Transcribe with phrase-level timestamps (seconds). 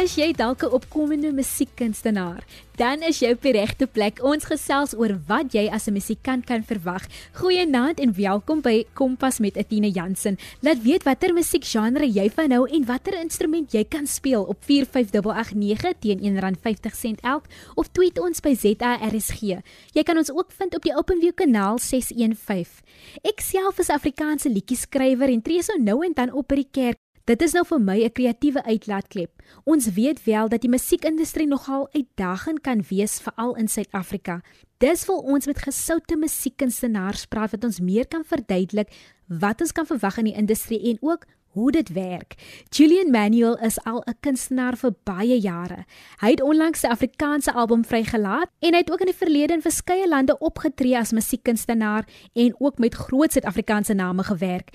[0.00, 2.40] Is jy dalk 'n opkomende musiekkunstenaar?
[2.76, 4.22] Dan is jy op die regte plek.
[4.24, 7.04] Ons gesels oor wat jy as 'n musiekant kan verwag.
[7.36, 10.38] Goeienaand en welkom by Kompas met Etine Jansen.
[10.62, 15.92] Laat weet watter musiekgenre jy van hou en watter instrument jy kan speel op 45889
[16.00, 19.60] teen R1.50 elk of tweet ons by ZARSG.
[19.92, 22.80] Jy kan ons ook vind op die OpenView kanaal 615.
[23.22, 26.98] Ek self is Afrikaanse liedjie-skrywer en tree so nou en dan op by die kerk
[27.28, 29.30] Dit is nou vir my 'n kreatiewe uitlaatklep.
[29.64, 34.40] Ons weet wel dat die musiekindustrie nogal uitdagend kan wees veral in Suid-Afrika.
[34.78, 38.88] Dis vir ons met gesoute musiekkunstenaars praat wat ons meer kan verduidelik
[39.26, 42.34] wat ons kan verwag in die industrie en ook hoe dit werk.
[42.70, 45.84] Julian Manuel is al 'n kunstenaar vir baie jare.
[46.20, 49.62] Hy het onlangs sy Afrikaanse album vrygelaat en hy het ook in die verlede in
[49.62, 54.70] verskeie lande opgetree as musiekkunstenaar en ook met groot Suid-Afrikaanse name gewerk.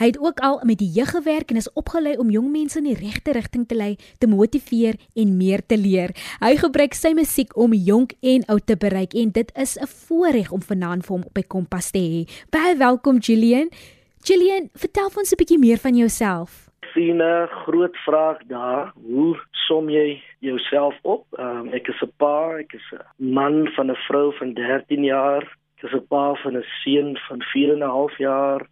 [0.00, 2.86] Hy het ook al met die jeug gewerk en is opgelei om jong mense in
[2.88, 6.14] die regte rigting te lei, te motiveer en meer te leer.
[6.40, 10.52] Hy gebruik sy musiek om jonk en oud te bereik en dit is 'n voorreg
[10.56, 12.24] om vanaand vir hom op by Kompas te hê.
[12.48, 13.68] Baie welkom Julian.
[14.24, 16.70] Julian, vertel ons 'n bietjie meer van jouself.
[16.94, 18.92] Sien 'n groot vraag daar.
[18.94, 19.36] Hoe
[19.68, 21.26] som jy jouself op?
[21.38, 25.42] Um, ek is 'n pa, ek is 'n man van 'n vrou van 13 jaar.
[25.76, 28.66] Ek is 'n pa van 'n seun van 4 en 'n half jaar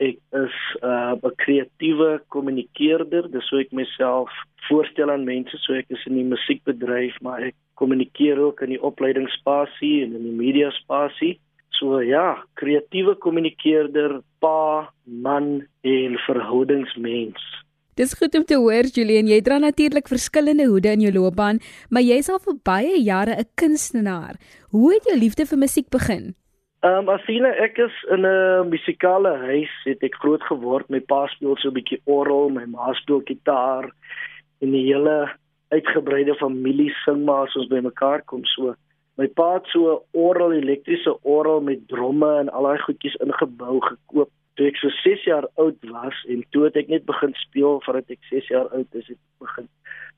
[0.00, 4.30] ek is 'n uh, kreatiewe kommunikeerder, dis hoe ek myself
[4.68, 8.82] voorstel aan mense, so ek is in die musiekbedryf, maar ek kommunikeer ook in die
[8.82, 11.38] opleidingsspasie en in die media spasie.
[11.80, 17.40] So ja, kreatiewe kommunikeerder, pa, man en verhoudingsmens.
[17.96, 22.04] Dis goed om te hoor Julian, jy dra natuurlik verskillende hoede in jou loopbaan, maar
[22.06, 24.36] jy's al vir baie jare 'n kunstenaar.
[24.70, 26.34] Hoe het jou liefde vir musiek begin?
[26.80, 30.88] Ehm um, Asina, ek is in 'n musikale huis, het ek groot geword.
[30.88, 33.90] My pa speel so 'n bietjie orgel, my ma speel gitaar
[34.64, 35.28] en die hele
[35.68, 38.74] uitgebreide familie sing maar as ons by mekaar kom so.
[39.18, 43.80] My pa het so 'n orgel, elektriese orgel met dromme en al daai goedjies ingebou
[43.80, 47.80] gekoop toe ek so 6 jaar oud was en toe het ek net begin speel
[47.84, 49.68] voordat ek 6 jaar oud is, het begin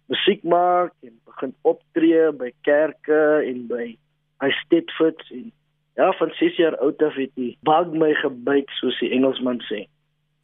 [0.07, 3.97] musiek maak en begin optree by kerke en by
[4.43, 5.51] hy Stedfords en
[5.97, 9.85] Ja, van 6 jaar oud af het die bug my gebyt soos die Engelsman sê.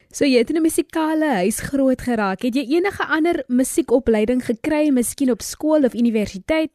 [0.09, 2.41] So jy het in 'n musikale huis groot geraak.
[2.41, 6.73] Het jy enige ander musiekopleiding gekry, miskien op skool of universiteit?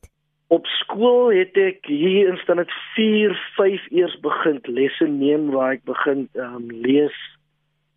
[0.49, 5.85] Op skool het ek hier in standaard 4, 5 eers begin lesse neem waar ek
[5.85, 7.17] begin um, lees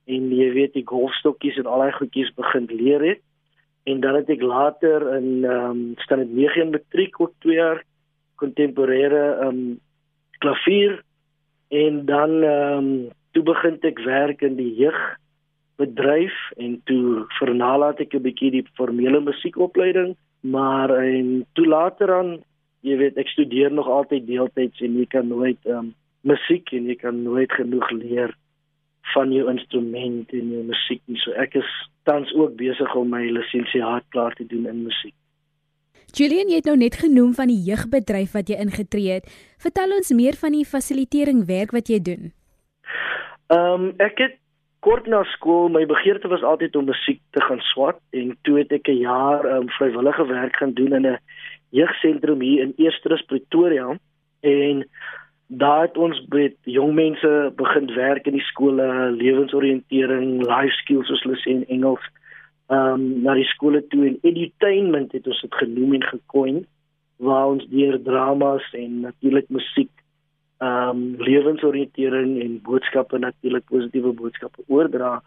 [0.06, 3.22] en jy weet die golfstokkies en al daai goedjies begin leer het.
[3.86, 7.84] En dan het ek later in ehm um, standaard 9 in matriek ook 2 jaar
[8.36, 9.80] kontemporêre ehm um,
[10.44, 11.02] klavier
[11.70, 18.16] en dan ehm um, toe begin ek werk in die jeugbedryf en toe vernalat ek
[18.16, 22.32] 'n bietjie die formele musiekopleiding maar en toe later aan
[22.82, 25.94] jy weet ek studeer nog altyd deeltyds en jy kan nooit ehm um,
[26.28, 28.34] musiek en jy kan nooit genoeg leer
[29.14, 31.20] van jou instrument en jou musiek nie.
[31.24, 31.70] So ek is
[32.04, 35.16] tans ook besig om my lisensiaat klaar te doen in musiek
[36.16, 39.28] Julian, jy het nou net genoem van die jeugbedryf wat jy ingetree het.
[39.60, 42.32] Vertel ons meer van die fasilitering werk wat jy doen.
[43.52, 44.38] Ehm um, ek het
[44.80, 48.72] kort na skool my begeerte was altyd om musiek te gaan swat en toe het
[48.72, 51.20] ek 'n jaar ehm um, vrywillige werk gaan doen in 'n
[51.70, 53.98] jeugsentrum hier in Eerstrus Pretoria
[54.42, 54.88] en
[55.48, 61.24] daar het ons met jong mense begin werk in die skole, lewensoriëntering, life skills soos
[61.24, 62.04] hulle sê in Engels
[62.68, 66.66] ehm um, na die skole toe en edutainment het ons dit genoem en gekoin
[67.18, 69.92] waar ons deur dramas en natuurlik musiek
[70.60, 75.22] ehm um, lewensoriëntering en boodskappe natuurlik positiewe boodskappe oordra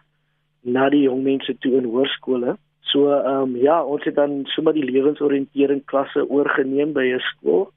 [0.62, 2.56] na die jong mense toe in hoërskole.
[2.92, 7.70] So ehm um, ja, ons het dan sommer die lewensoriëntering klasse oorgeneem by 'n skool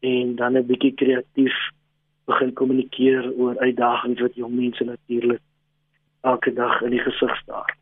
[0.00, 1.56] en dan 'n bietjie kreatief
[2.24, 5.42] begin kommunikeer oor uitdagings wat jong mense natuurlik
[6.20, 7.76] elke dag in die gesig staar.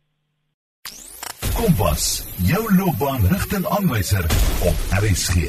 [1.63, 2.05] Kompas,
[2.43, 4.25] jou loopbaanrigtingaanwyser
[4.67, 5.45] op RSG.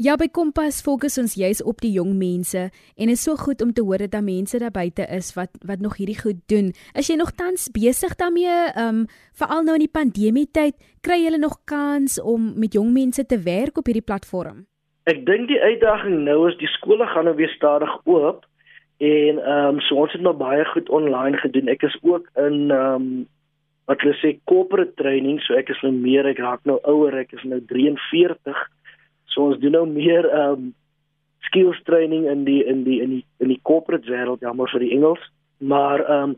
[0.00, 2.62] Ja, by Kompas fokus ons juis op die jong mense
[2.96, 5.82] en is so goed om te hoor dat daar mense daar buite is wat wat
[5.84, 6.70] nog hierdie goed doen.
[6.96, 8.54] Is jy nog tans besig daarmee?
[8.70, 9.02] Ehm um,
[9.36, 13.36] veral nou in die pandemie tyd, kry jy nog kans om met jong mense te
[13.36, 14.64] werk op hierdie platform?
[15.04, 18.48] Ek dink die uitdaging nou is die skole gaan nou weer stadig oop
[18.96, 21.68] en ehm um, so ons het nou baie goed online gedoen.
[21.68, 23.28] Ek is ook in ehm um,
[23.86, 27.32] wat hulle sê corporate training, so ek is nou meer ek raak nou ouer, ek
[27.38, 28.54] is nou 43.
[29.32, 30.72] So ons doen nou meer um
[31.48, 34.92] skills training in die in die in die in die corporate wêreld, jammer vir die
[34.96, 35.22] Engels,
[35.58, 36.36] maar um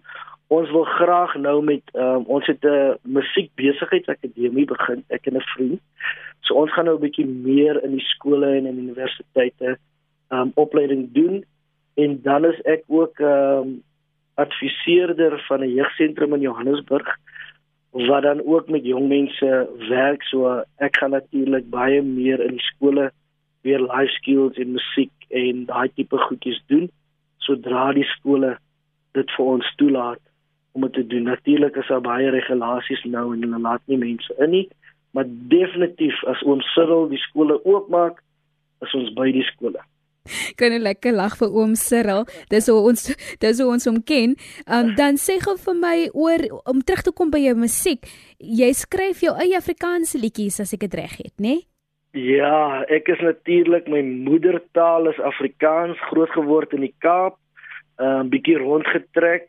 [0.53, 5.81] ons wil graag nou met um, ons het 'n musiekbesigheidsakademie begin ek en 'n vriend.
[6.45, 9.79] So ons gaan nou 'n bietjie meer in die skole en in universiteite
[10.31, 11.45] um opleiding doen
[11.95, 13.83] en dan is ek ook um
[14.35, 17.17] adviseerder van 'n jeugsentrum in Johannesburg
[17.91, 20.23] wat dan ook met jong mense werk.
[20.23, 23.13] So ek gaan natuurlik baie meer in die skole
[23.61, 26.91] weer life skills en musiek en daai tipe goedjies doen
[27.47, 28.57] sodra die skole
[29.17, 30.21] dit vir ons toelaat
[30.73, 31.29] om dit te doen.
[31.29, 34.67] Natuurlik is daar baie regulasies nou en hulle laat nie mense in nie,
[35.13, 38.23] maar definitief as oom Cyril die skole oopmaak,
[38.83, 39.83] is ons by die skole.
[40.59, 42.25] Kan 'n lekker lag vir oom Cyril.
[42.49, 43.03] Dis hoe ons
[43.39, 44.37] dis hoe ons hom ken.
[44.67, 48.01] Um dan sê gou vir my oor om terug te kom by jou musiek.
[48.39, 51.49] Jy skryf jou eie Afrikaanse liedjies as ek dit reg het, né?
[51.49, 51.61] Nee?
[52.13, 57.39] Ja, ek is natuurlik my moedertaal is Afrikaans, grootgeword in die Kaap,
[57.99, 59.49] 'n um, bietjie rondgetrek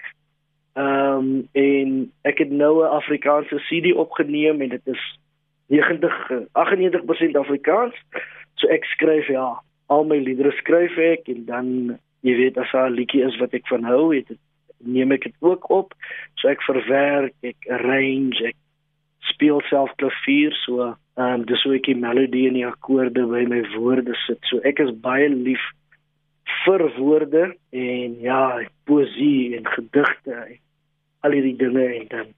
[0.73, 5.19] Ehm um, en ek het nou 'n Afrikaanse CD opgeneem en dit is
[5.67, 7.95] 90 98% Afrikaans.
[8.53, 11.68] So ek skryf ja, al my liedere skryf ek en dan
[12.24, 14.27] jy weet as daar 'n liedjie is wat ek van hou, het
[14.83, 15.94] neem ek dit ook op.
[16.35, 18.56] So ek verwerk, ek arrange, ek
[19.19, 23.44] speel self klavier so ehm um, dis hoe ek die melodie en die akkoorde by
[23.45, 24.39] my woorde sit.
[24.50, 25.62] So ek is baie lief
[26.65, 30.57] vir woorde en ja, poesie en gedigte en
[31.24, 32.33] al hierdie dinge en dan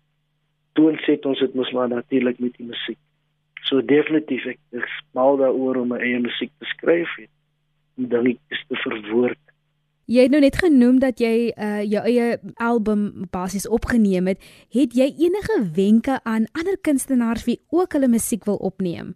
[0.75, 2.99] doen sit ons dit mos maar natuurlik met die musiek.
[3.65, 7.31] So definitief ek is mal daaroor om my eie musiek te skryf en
[7.95, 9.39] dan is te verwoord.
[10.05, 14.41] Jy het nou net genoem dat jy uh jou eie album basies opgeneem het.
[14.69, 19.15] Het jy enige wenke aan ander kunstenaars wie ook hulle musiek wil opneem?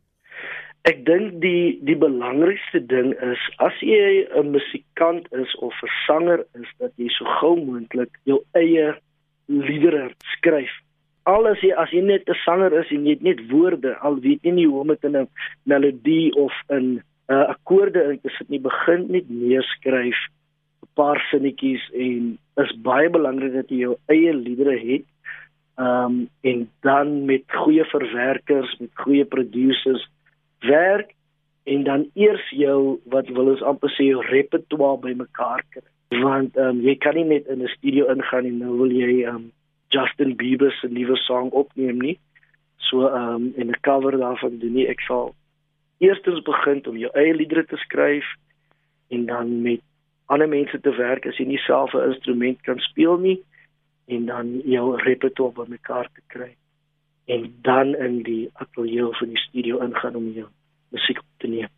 [0.90, 6.46] Ek dink die die belangrikste ding is as jy 'n musikant is of 'n sanger
[6.58, 8.98] is dat jy so gou moontlik jou eie
[9.46, 10.72] liedere skryf.
[11.26, 14.20] Al as jy as jy net 'n sanger is en jy het net woorde, al
[14.20, 15.28] weet jy nie hoe om dit in 'n
[15.66, 20.20] melodie of in uh, akkoorde in te sit nie, begin net neerskryf
[20.84, 25.06] 'n paar sinnetjies en is baie belangrik dat jy jou eie liedere het.
[25.80, 30.10] Ehm um, en dan met goeie verwerkers, met goeie producers
[30.60, 31.14] werk
[31.64, 35.86] en dan eers jou wat wil ons amper sê jou repertoire bymekaar kry
[36.24, 39.24] want ehm um, jy kan nie net in 'n studio ingaan en nou wil jy
[39.24, 39.52] ehm um,
[39.90, 42.18] Justin Bieber se nuwe song opneem nie
[42.90, 45.36] so ehm um, en 'n cover daarvan doen nie ek sal
[46.00, 48.26] eerstens begin om jou eie liedere te skryf
[49.10, 49.82] en dan met
[50.26, 53.40] ander mense te werk as jy nie self 'n instrument kan speel nie
[54.08, 56.56] en dan jou repertoire bymekaar te kry
[57.26, 60.48] en dan in die ateljee van die studio ingaan om jou
[60.90, 61.70] musiek op te neem.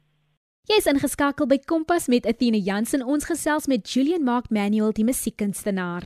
[0.69, 3.03] Jy is ingeskakel by Kompas met Athena Jansen.
[3.03, 6.06] Ons gesels met Julian Mark Manuel, die musiekkunstenaar.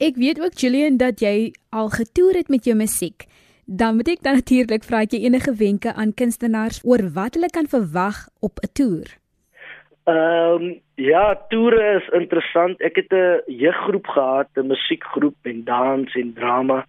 [0.00, 3.24] Ek weet ook Julian dat jy al getoer het met jou musiek.
[3.72, 7.68] Dan moet ek dan natuurlik vra jy enige wenke aan kunstenaars oor wat hulle kan
[7.70, 9.08] verwag op 'n toer.
[10.10, 12.80] Ehm um, ja, toere is interessant.
[12.80, 16.86] Ek het 'n jeuggroep gehad, 'n musiekgroep en dans en drama.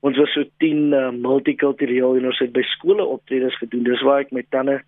[0.00, 3.82] Ons was so 10 uh, multikultureel en ons het by skole optredes gedoen.
[3.82, 4.82] Dis waar ek my tande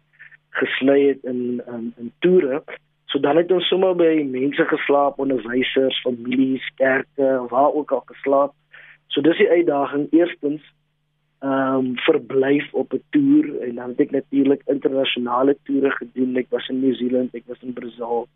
[0.50, 2.62] gesny het in in in toere.
[3.06, 8.52] So dan het ons sommer by mense geslaap, onderwysers, families, kerke, waar ook al geslaap.
[9.06, 10.62] So dis die uitdaging eerstens
[11.38, 16.36] ehm um, verblyf op 'n toer en dan het ek natuurlik internasionale toere gedoen.
[16.36, 18.28] Ek was in New Zealand, ek was in Brazil,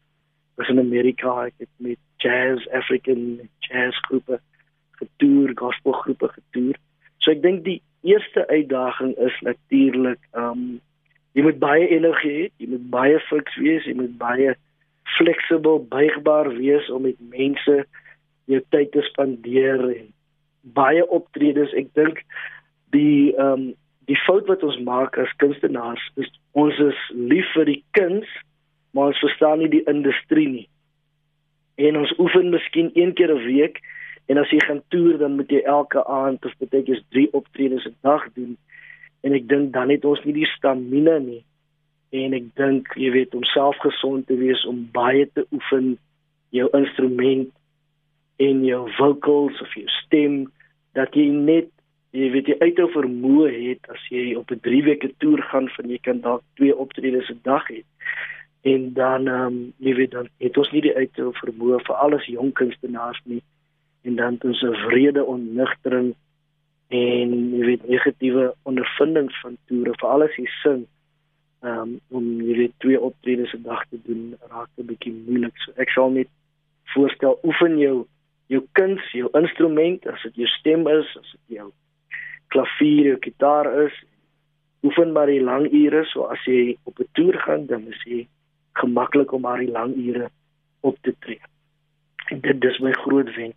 [0.55, 4.41] was in Amerika, ek het met jazz, African jazz groepe
[4.91, 6.77] getoer, gospel groepe getoer.
[7.19, 10.81] So ek dink die eerste uitdaging is natuurlik ehm um,
[11.33, 14.55] jy moet baie energie hê, jy moet baie fiks wees, jy moet baie
[15.17, 17.85] flexible, buigbaar wees om met mense
[18.45, 20.11] jou tyd te spandeer en
[20.61, 21.73] baie optredes.
[21.75, 22.21] Ek dink
[22.97, 23.71] die ehm um,
[24.11, 28.29] die fout wat ons maak as kunstenaars is ons is lief vir die kuns,
[28.91, 30.69] maar ons verstaan nie die industrie nie.
[31.79, 33.79] En ons oefen miskien een keer 'n week
[34.27, 37.87] en as jy gaan toer dan moet jy elke aand of baie keer 3 optredes
[37.87, 38.57] 'n dag doen
[39.23, 41.43] en ek dink dan het ons nie die stamina nie
[42.11, 45.99] en ek dink jy weet om self gesond te wees om baie te oefen
[46.51, 47.51] jou instrument
[48.37, 50.53] en jou vocals of jou stem
[50.99, 51.71] dat jy net
[52.13, 55.89] jy weet jy uithou vermoë het as jy op 'n 3 weke toer gaan van
[55.89, 57.83] jy kan dalk twee optredes 'n dag hê.
[58.63, 62.27] En dan ehm um, jy weet dan het ons nie die uithou vermoë vir alles
[62.27, 63.43] jong kunstenaars nie.
[64.05, 66.15] En dan het ons 'n vrede onnigtering
[66.89, 70.87] en jy weet negatiewe ondervindings van toere veral as jy sing
[71.63, 75.57] um, om jy weet twee optredes 'n dag te doen raak 'n bietjie moeilik.
[75.57, 76.29] So ek sal net
[76.95, 78.07] voorstel oefen jou
[78.47, 81.73] jou kuns, jou instrument, as dit jou stem is, as dit jou
[82.53, 83.95] klavier, jou gitaar is,
[84.83, 88.27] oefen maar die lang ure, so as jy op 'n toer gaan, dan is jy
[88.81, 90.31] gemaklik om maar die lang ure
[90.81, 91.41] op te tree.
[92.31, 93.57] En dit dis my groot wenk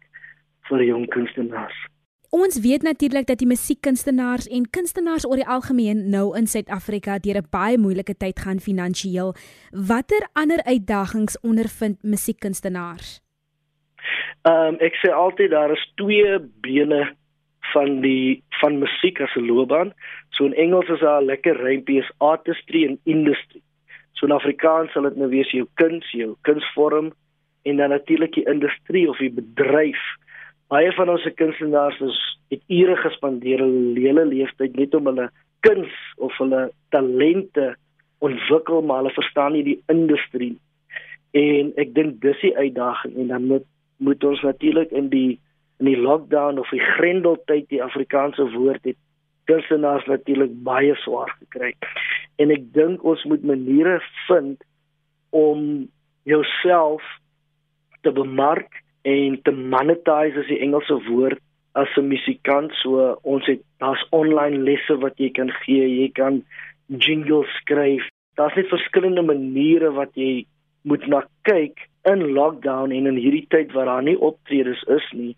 [0.70, 1.78] vir jong kunstenaars.
[2.36, 7.38] Ons weet natuurlik dat die musiekkunstenaars en kunstenaars oor die algemeen nou in Suid-Afrika deur
[7.38, 9.36] 'n baie moeilike tyd gaan finansiëel.
[9.72, 13.22] Watter ander uitdagings ondervind musiekkunstenaars?
[14.42, 17.16] Ehm um, ek sê altyd daar is twee bene
[17.76, 19.94] van die van musiek as 'n loopbaan.
[20.30, 23.62] So in Engels is daar 'n lekker rympie is artistry en industry.
[24.14, 27.14] So in Afrikaans sal dit nou wees jou kuns, jou kunsvorm
[27.64, 30.02] en dan natuurlik die industrie of die bedryf.
[30.68, 35.30] Baie van ons kunstenaars is het ure gespandeer hulle lewenstyd net om hulle
[35.60, 37.76] kuns of hulle talente
[38.18, 40.56] ontwikkel, maar hulle verstaan nie die industrie.
[41.32, 43.66] En ek dink dis die uitdaging en dan moet
[43.98, 45.40] moet ons natuurlik in die
[45.80, 48.98] in die lockdown of die grendeltyd die Afrikaanse woord het
[49.50, 51.74] kunstenaars natuurlik baie swaar gekry.
[52.42, 54.64] En ek dink ons moet maniere vind
[55.36, 55.86] om
[56.26, 57.04] jouself
[58.02, 61.42] te bemark en te monetize as die Engelse woord
[61.76, 66.44] as 'n musikant so ons het daar's online lesse wat jy kan gee jy kan
[66.88, 68.04] jingles skryf.
[68.36, 70.46] Daar's net verskillende maniere wat jy
[70.84, 75.36] moet na kyk in lockdown en in hierdie tyd waar daar nie optredes is nie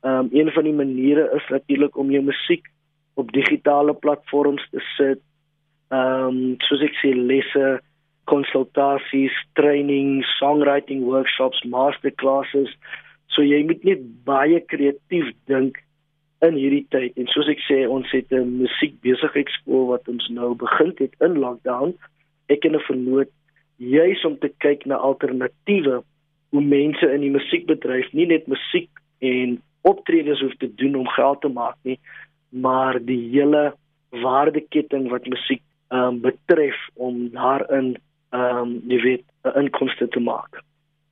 [0.00, 2.66] Ehm um, een van die maniere is natuurlik om jou musiek
[3.14, 5.20] op digitale platforms te sit.
[5.88, 7.80] Ehm um, soos ek sê lesse,
[8.24, 12.72] konsultasies, training, songwriting workshops, masterclasses.
[13.34, 15.82] So jy moet net baie kreatief dink
[16.46, 17.18] in hierdie tyd.
[17.20, 21.94] En soos ek sê, ons het 'n musiekbesigheidskool wat ons nou begin het in lockdown.
[22.48, 23.30] Ek en 'n vernoot
[23.76, 26.02] juis om te kyk na alternatiewe
[26.50, 28.90] hoe mense in die musiekbedryf nie net musiek
[29.20, 31.98] en optredes hoef te doen om geld te maak nie,
[32.48, 33.74] maar die hele
[34.10, 37.96] waardeketting wat musiek ehm um, betref om daarin
[38.30, 40.62] ehm um, jy weet 'n inkomste te maak.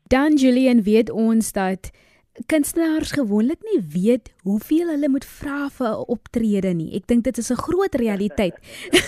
[0.09, 1.91] Dan Julian weet ons dat
[2.47, 6.95] kunstenaars gewoonlik nie weet hoeveel hulle moet vra vir 'n optrede nie.
[6.97, 8.55] Ek dink dit is 'n groot realiteit.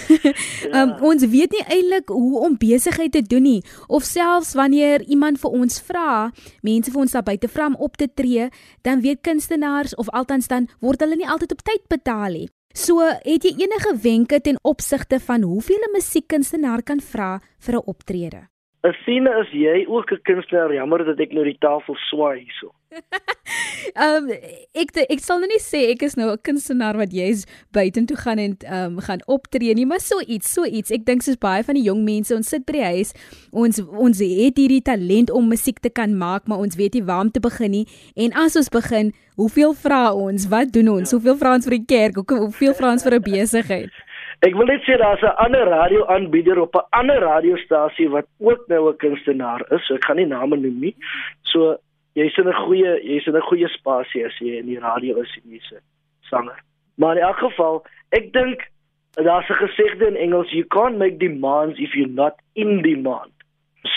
[0.25, 0.83] ja.
[0.83, 5.41] um, ons weet nie eintlik hoe om besigheid te doen nie of selfs wanneer iemand
[5.41, 6.33] vir ons vra,
[6.63, 8.49] mense vir ons daar buite vra om op te tree,
[8.83, 12.49] dan weet kunstenaars of althans dan word hulle nie altyd op tyd betaal nie.
[12.73, 17.87] So, het jy enige wenke ten opsigte van hoeveel 'n musiekkunstenaar kan vra vir 'n
[17.87, 18.49] optrede?
[18.83, 20.73] Asine is jy ook 'n kunstenaar?
[20.73, 22.71] Jammer dat ek nou die tafel swaai hierso.
[23.95, 24.31] Ehm um,
[24.79, 28.39] ek ek sal nou nie sê ek is nou 'n kunstenaar wat jy's buitentoe gaan
[28.39, 30.91] en ehm um, gaan optree nie, maar so iets, so iets.
[30.91, 33.15] Ek dink soos baie van die jong mense, ons sit by die huis,
[33.53, 37.27] ons ons het hierdie talent om musiek te kan maak, maar ons weet nie waar
[37.27, 37.87] om te begin nie.
[38.17, 40.49] En as ons begin, hoeveel vra ons?
[40.49, 41.11] Wat doen ons?
[41.11, 41.17] Ja.
[41.17, 42.23] Hoeveel vra ons vir die kerk?
[42.31, 43.91] Hoeveel vra ons vir 'n besigheid?
[44.41, 48.89] Ek wil net sê daar's 'n ander radioaanbieder op 'n ander radiostasie wat ook nou
[48.89, 49.87] 'n kunstenaar is.
[49.87, 50.97] So ek gaan nie name noem nie.
[51.43, 51.77] So
[52.21, 55.33] jy's in 'n goeie jy's in 'n goeie spasie as jy in die radio is
[55.43, 55.83] en jy's 'n
[56.31, 56.61] sanger.
[56.97, 58.69] Maar in elk geval, ek dink
[59.15, 63.33] daar's 'n gesegde in Engels, you can't make demands if you're not in demand.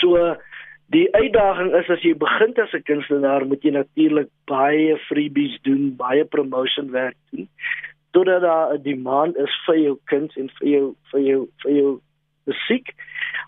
[0.00, 0.36] So
[0.86, 5.96] die uitdaging is as jy begin as 'n kunstenaar, moet jy natuurlik baie freebies doen,
[5.96, 7.48] baie promotion werk doen
[8.14, 12.00] totdat daar 'n demand is vir jou kuns en vir jou vir jou vir jou
[12.44, 12.94] musiek.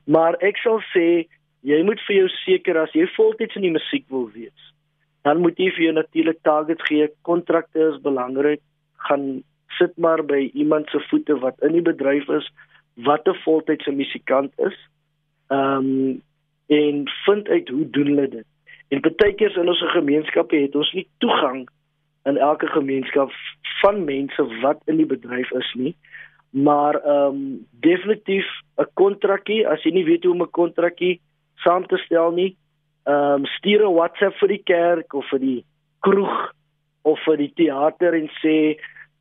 [0.04, 1.26] Maar ek sal sê
[1.66, 4.72] jy moet vir jou seker as jy voltyds in die musiek wil wees,
[5.26, 7.08] dan moet jy vir jou natuurlik targets gee.
[7.26, 8.62] Kontrakte is belangrik.
[9.08, 9.42] Gaan
[9.78, 12.46] sit maar by iemand se voete wat in die bedryf is,
[13.08, 14.76] wat 'n voltydse musikant is.
[15.50, 16.22] Ehm um,
[16.66, 18.46] en vind uit hoe doen hulle dit.
[18.88, 21.68] En baie keer in ons gemeenskappe het ons nie toegang
[22.24, 23.30] in elke gemeenskap
[23.82, 25.94] van mense wat in die bedryf is nie.
[26.50, 28.46] Maar ehm um, definitief
[28.78, 31.20] 'n kontrakkie, as jy nie weet hoe om 'n kontrakkie
[31.64, 32.56] saam te stel nie,
[33.06, 35.64] ehm um, stuur 'n WhatsApp vir die kerk of vir die
[36.00, 36.52] kroeg
[37.02, 38.76] of vir die teater en sê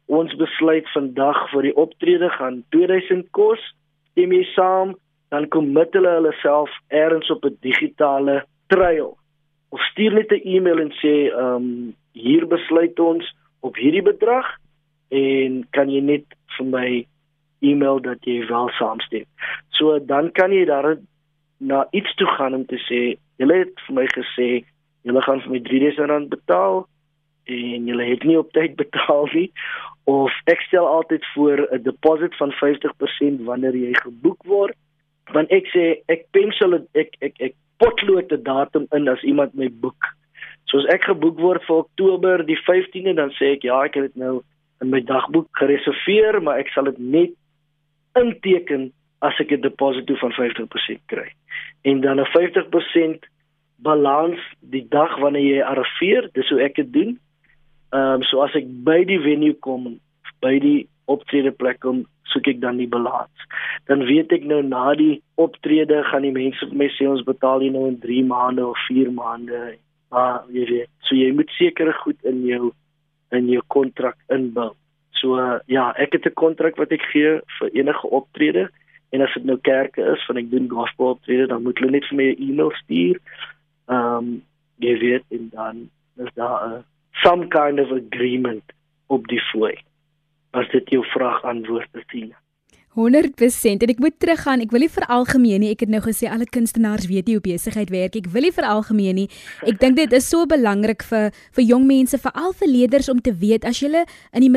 [0.08, 3.62] ons besluit vandag vir die optrede gaan 2000 kos.
[4.12, 4.96] Stem jy saam,
[5.30, 9.18] dan kommit hulle hulle self eers op 'n digitale trail.
[9.70, 13.25] Of stuur net 'n e-mail en sê ehm um, hier besluit ons
[13.60, 14.46] op hierdie bedrag
[15.10, 16.25] en kan jy net
[16.58, 17.06] vir my
[17.62, 19.25] e-mail dat jy wel saamstem.
[19.70, 20.98] So dan kan jy daar
[21.57, 24.50] na iets toe gaan om te sê, julle het vir my gesê
[25.05, 26.85] julle gaan vir my R3000 betaal
[27.45, 29.51] en julle het nie op tyd betaal nie
[30.09, 34.77] of ek stel altyd voor 'n deposit van 50% wanneer jy geboek word.
[35.33, 39.69] Want ek sê ek pensel ek ek ek potlood 'n datum in as iemand my
[39.69, 40.15] boek
[40.71, 44.09] So as ek geboek word vir Oktober die 15de, dan sê ek ja, ek het
[44.09, 44.39] dit nou
[44.83, 47.35] in my dagboek gereserveer, maar ek sal dit net
[48.19, 51.29] inteken as ek 'n deposito van 50% kry.
[51.84, 53.25] En dan 'n 50%
[53.75, 57.19] balans die dag wanneer jy arriveer, dis hoe ek dit doen.
[57.91, 60.00] Ehm um, so as ek by die venue kom,
[60.41, 63.48] by die optrede plek kom, soek ek dan die balans.
[63.86, 67.62] Dan weet ek nou na die optrede gaan die mense vir my sê ons betaal
[67.62, 69.77] jy nou in 3 maande of 4 maande.
[70.12, 72.74] Maar jy weet, so jy moet seker goed in jou
[73.36, 74.74] in jou kontrak inbou.
[75.19, 78.69] So uh, ja, ek het 'n kontrak wat ek gee vir enige optrede
[79.09, 82.07] en as dit nou kerke is van ek doen gospel optrede dan moet hulle net
[82.09, 83.21] vir my 'n e-mail stuur.
[83.88, 84.41] Ehm um,
[84.83, 85.89] jy weet en dan
[86.25, 86.83] is daar 'n
[87.24, 88.63] some kind of agreement
[89.07, 89.75] op die fooi.
[90.51, 92.33] As dit jou vraag antwoord is sien.
[92.95, 94.62] 100% en ek moet teruggaan.
[94.63, 95.71] Ek wil nie vir algemeen nie.
[95.75, 98.15] Ek het nou gesê alle kunstenaars weet nie hoe besigheid werk.
[98.15, 99.27] Ek wil nie vir algemeen nie.
[99.67, 103.35] Ek dink dit is so belangrik vir vir jong mense, veral vir leerders om te
[103.35, 104.51] weet as jy in die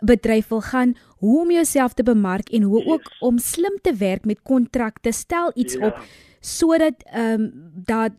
[0.00, 3.18] musiekbedryf wil gaan, hoe om jouself te bemark en hoe ook yes.
[3.20, 5.12] om slim te werk met kontrakte.
[5.12, 5.86] Stel iets ja.
[5.86, 5.98] op
[6.40, 7.52] sodat ehm um,
[7.84, 8.12] dat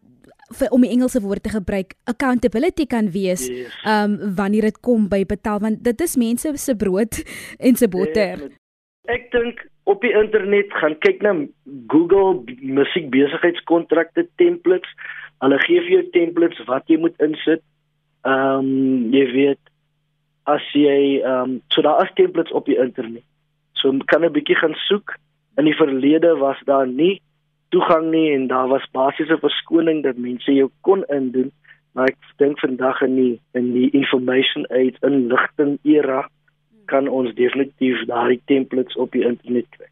[0.52, 3.74] vir om die Engelse woord te gebruik, accountability kan wees yes.
[3.88, 7.24] um wanneer dit kom by betaal want dit is mense se brood
[7.66, 8.38] en se botter.
[8.38, 8.58] Yes.
[9.08, 11.34] Ek dink op die internet gaan kyk na
[11.88, 14.92] Google musiekbesigheidskontrakte templates.
[15.42, 17.64] Hulle gee vir jou templates wat jy moet insit.
[18.28, 19.71] Ehm um, jy weet
[20.53, 23.25] as jy ehm um, so daar is templates op die internet.
[23.74, 25.15] So kan 'n bietjie gaan soek.
[25.58, 27.22] In die verlede was daar nie
[27.70, 31.51] toegang nie en daar was basiese verskoning dat mense jou kon indoen.
[31.91, 36.27] Maar ek dink vandag in die in die information age inligting era
[36.91, 39.88] kan ons definitief daai templates op die internet kry.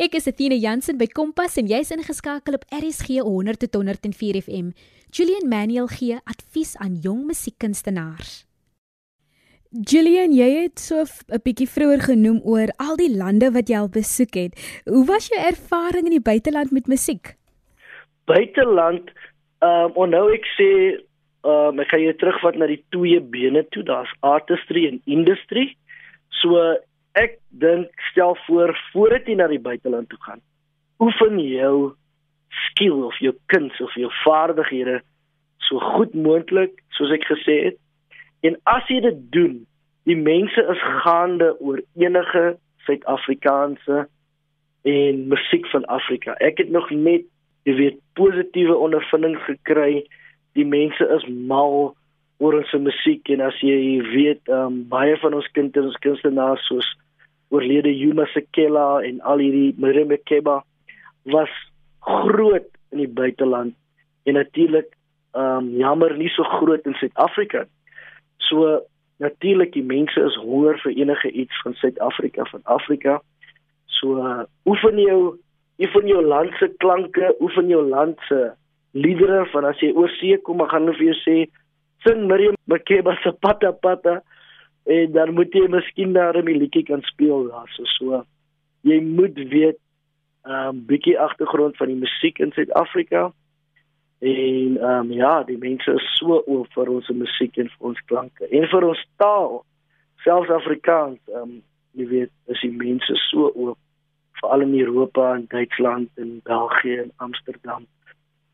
[0.00, 4.72] Ek is Athena Jansen by Kompas en jy's ingeskakel op RSG 100 tot 104 FM.
[5.12, 8.51] Julian Manuel gee advies aan jong musiekkunstenaars.
[9.72, 13.88] Julian, jy het so 'n bietjie vroeër genoem oor al die lande wat jy al
[13.88, 14.52] besoek het.
[14.84, 17.36] Hoe was jou ervaring in die buiteland met musiek?
[18.26, 19.08] Buiteland,
[19.60, 21.00] ehm um, nou ek sê,
[21.44, 23.82] ehm um, ek gaan jou terugvat na die twee bene toe.
[23.82, 25.74] Daar's artistry en industry.
[26.28, 26.76] So
[27.14, 30.40] ek dink stel voor voordat jy na die buiteland toe gaan,
[31.00, 31.96] oefen jou
[32.68, 35.00] skill of jou kuns of jou vaardighede
[35.58, 37.81] so goed moontlik soos ek gesê het.
[38.42, 39.60] En as jy dit doen,
[40.10, 44.06] die mense is gaande oor enige Suid-Afrikaanse
[44.82, 46.34] en musiek van Afrika.
[46.42, 47.28] Ek het nog net,
[47.68, 50.02] jy weet, positiewe ondervindings gekry.
[50.58, 51.92] Die mense is mal
[52.42, 56.88] oor ons musiek en as jy weet, um, baie van ons kinders, ons kunstenaars soos
[57.54, 60.62] oorlede Yuma Sekela en al hierdie Mirembe Keba
[61.30, 61.52] was
[62.02, 63.76] groot in die buiteland
[64.26, 64.90] en natuurlik
[65.38, 67.81] um jammer nie so groot in Suid-Afrika nie.
[68.48, 68.80] So
[69.22, 73.20] natuurlik die mense is honger vir enige iets van Suid-Afrika van Afrika.
[73.86, 75.38] So uh, oefen jou
[75.82, 78.52] oefen jou land se klanke, oefen jou land se
[78.92, 81.36] liedere van as jy oor see kom, ek gaan nou vir jou sê
[82.04, 84.20] sing Miriam Makeba se pata pata
[84.90, 88.24] en dan moet jy miskien daar 'n liedjie kan speel daar so so.
[88.82, 93.32] Jy moet weet 'n um, ehm, bietjie agtergrond van die musiek in Suid-Afrika.
[94.22, 98.02] En ehm um, ja, die mense is so oop vir ons musiek en vir ons
[98.06, 99.56] klanke en vir ons taal.
[100.22, 101.56] Selfs Afrikaans, ehm um,
[101.98, 103.78] jy weet, is die mense so oop
[104.38, 107.86] veral in Europa en Duitsland en België en Amsterdam.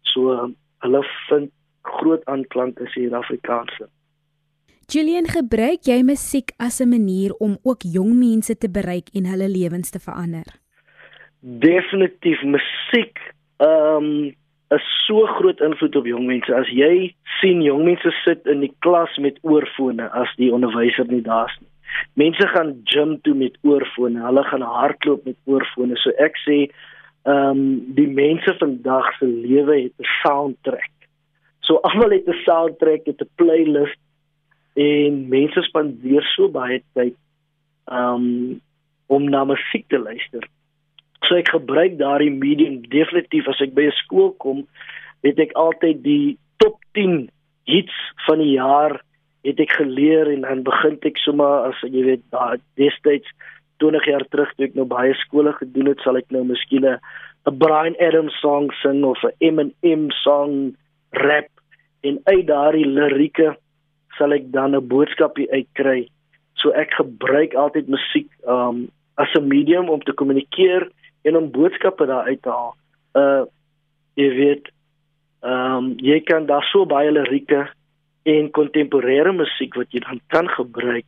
[0.08, 1.52] So um, hulle vind
[1.82, 3.76] groot aanklank as hier Afrikaans.
[4.88, 9.48] Julian, gebruik jy musiek as 'n manier om ook jong mense te bereik en hulle
[9.48, 10.48] lewens te verander?
[11.40, 13.18] Definitief musiek.
[13.60, 14.36] Ehm um,
[14.70, 16.52] is so groot invloed op jong mense.
[16.54, 21.22] As jy sien jong mense sit in die klas met oorfone as die onderwyser nie
[21.24, 21.70] daar's nie.
[22.20, 24.20] Mense gaan gym toe met oorfone.
[24.20, 25.96] Hulle gaan hardloop met oorfone.
[26.02, 26.66] So ek sê
[27.28, 27.64] ehm um,
[27.96, 30.92] die mense vandag se lewe het 'n soundtrack.
[31.60, 34.00] So almal het 'n soundtrack, het 'n playlist
[34.76, 37.16] en mense spandeer so baie tyd
[37.88, 38.60] ehm um,
[39.06, 40.44] om na musiek te luister.
[41.26, 44.66] So ek gebruik daardie medium definitief as ek by 'n skool kom,
[45.22, 47.30] het ek altyd die top 10
[47.66, 47.94] hits
[48.26, 49.00] van die jaar
[49.44, 53.28] het ek geleer en dan begin ek sommer as jy weet daai destyds
[53.78, 56.98] 20 jaar terug toe ek nou baie skole gedoen het, sal ek nou miskien 'n
[57.58, 60.76] Brian Adams song sing of 'n Eminem song
[61.12, 61.48] rap
[62.02, 63.56] en uit daardie lirieke
[64.18, 66.08] sal ek dan 'n boodskapie uitkry.
[66.54, 70.90] So ek gebruik altyd musiek um as 'n medium om te kommunikeer
[71.22, 72.74] en om boodskappe daar uit te haal.
[73.14, 73.44] Uh
[74.18, 74.70] jy weet,
[75.46, 77.68] ehm um, jy kan daar so baie lirieke
[78.26, 81.06] en kontemporêre musiek wat jy dan kan gebruik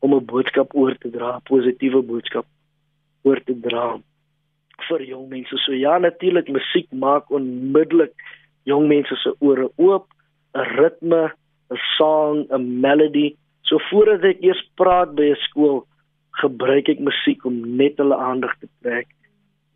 [0.00, 2.46] om 'n boodskap oor te dra, 'n positiewe boodskap
[3.22, 3.98] oor te dra
[4.88, 5.56] vir jong mense.
[5.64, 8.14] So ja, natuurlik musiek maak onmiddellik
[8.64, 10.06] jong mense se ore oop,
[10.54, 11.32] 'n ritme,
[11.70, 13.36] 'n song, 'n melody.
[13.62, 15.86] So voordat ek eers praat by 'n skool,
[16.42, 19.08] gebruik ek musiek om net hulle aandag te trek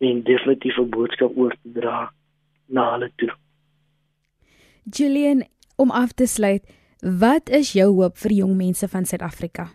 [0.01, 2.11] en definitief 'n boodskap oor te dra
[2.65, 3.31] na hulle toe.
[4.83, 5.43] Julian,
[5.75, 6.63] om af te sluit,
[7.01, 9.67] wat is jou hoop vir jong mense van Suid-Afrika?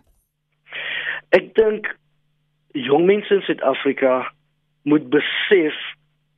[1.29, 1.97] Ek dink
[2.71, 4.31] jong mense in Suid-Afrika
[4.83, 5.75] moet besef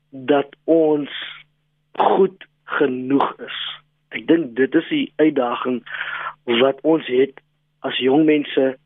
[0.10, 1.10] dat ons
[1.94, 3.60] goed genoeg is.
[4.10, 5.84] Ek dink dit is die uitdaging
[6.62, 7.42] wat ons het
[7.86, 8.78] as jong mense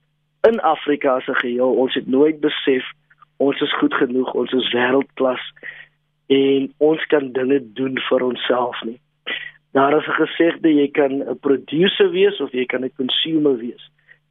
[0.47, 1.71] in Afrika as 'n geheel.
[1.71, 2.83] Ons het nooit besef
[3.43, 5.43] ons is goed genoeg, ons is wêreldklas
[6.33, 8.99] en ons kan dinge doen vir onsself nie.
[9.73, 13.83] Daar is 'n gesegde jy kan 'n producer wees of jy kan 'n consumer wees.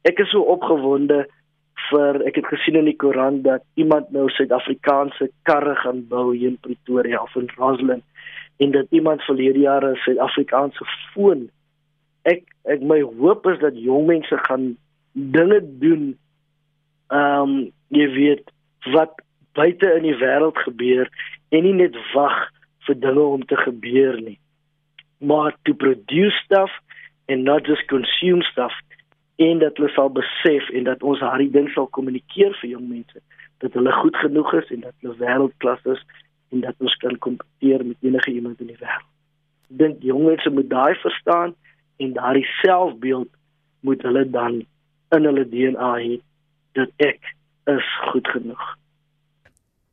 [0.03, 1.25] Ek is so opgewonde
[1.89, 6.49] vir ek het gesien in die koerant dat iemand nou Suid-Afrikaanse karre gaan bou hier
[6.49, 8.01] in Pretoria of in Roslyn
[8.57, 11.49] en dat iemand verlede jaar 'n Suid-Afrikaanse foon.
[12.23, 14.77] Ek ek my hoop is dat jong mense gaan
[15.13, 16.17] dinge doen.
[17.07, 18.51] Ehm um, jy weet
[18.91, 19.21] wat
[19.53, 21.09] buite in die wêreld gebeur
[21.49, 22.49] en nie net wag
[22.87, 24.39] vir dinge om te gebeur nie.
[25.19, 26.71] Maar to produce stuff
[27.27, 28.73] and not just consume stuff
[29.35, 33.21] en dat hulle sal besef en dat ons hierdie ding sal kommunikeer vir jong mense
[33.63, 36.01] dat hulle goed genoeg is en dat hulle wêreldklas is
[36.51, 39.09] en dat ons kan kompeteer met enige iemand in die wêreld.
[39.71, 41.55] Ek dink jong mense moet daai verstaan
[42.03, 43.31] en daardie selfbeeld
[43.87, 44.59] moet hulle dan
[45.15, 46.19] in hulle DNA hê
[46.77, 48.77] dat ek is goed genoeg.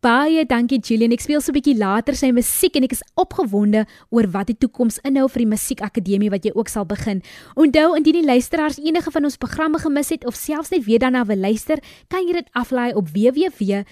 [0.01, 1.13] Baie dankie Julian.
[1.13, 4.57] Ek speel so 'n bietjie later sy musiek en ek is opgewonde oor wat die
[4.57, 7.21] toekoms inhou vir die musiekakademie wat jy ook sal begin.
[7.55, 11.27] Onthou indien die luisteraars enige van ons programme gemis het of selfs net weer daarna
[11.27, 13.85] wil luister, kan jy dit aflaai op www.rsg.co.za.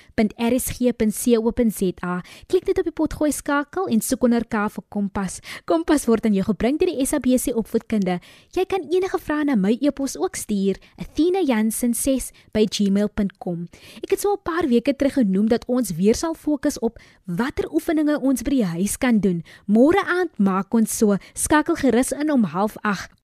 [2.49, 5.40] Klik net op die potgooi skakel en soek onder K vir Kompas.
[5.66, 8.21] Kompas word aan jou gebring deur die SABC Opvoedkunde.
[8.57, 13.68] Jy kan enige vrae na my e-pos ook stuur, athena.jansen6@gmail.com.
[14.03, 17.69] Ek het so 'n paar weke terug genoem dat ons weer sal fokus op watter
[17.75, 19.43] oefeninge ons by die huis kan doen.
[19.67, 23.18] Môre aand maak ons so, skakel gerus in om 08:30